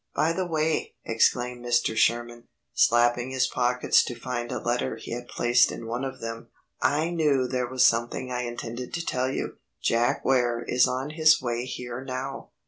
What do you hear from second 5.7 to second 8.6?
in one of them, "I knew there was something I